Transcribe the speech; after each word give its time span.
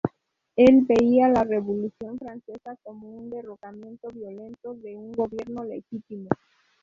Él 0.55 0.83
veía 0.89 1.29
la 1.29 1.43
Revolución 1.43 2.17
francesa 2.17 2.75
como 2.81 3.07
un 3.07 3.29
derrocamiento 3.29 4.07
violento 4.09 4.73
de 4.73 4.95
un 4.95 5.11
gobierno 5.11 5.63
legítimo. 5.63 6.27